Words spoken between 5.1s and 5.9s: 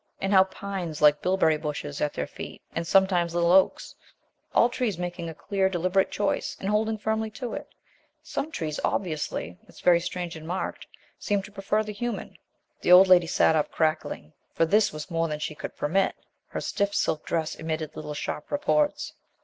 a clear,